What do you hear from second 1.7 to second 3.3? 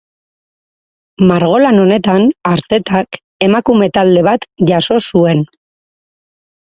honetan Artetak